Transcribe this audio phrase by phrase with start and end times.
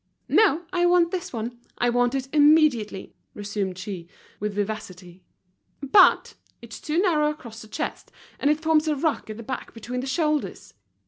[0.29, 4.07] "No, I want this one, I want it immediately," resumed she,
[4.39, 5.21] with vivacity.
[5.79, 9.75] "But it's too narrow across the chest, and it forms a ruck at the back
[9.75, 10.73] between the shoulders."